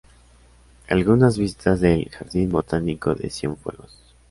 [0.89, 3.99] Algunas vistas del ""Jardín Botánico de Cienfuegos"".